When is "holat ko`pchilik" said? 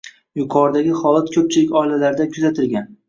1.01-1.75